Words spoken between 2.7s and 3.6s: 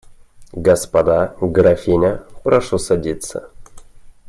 садиться.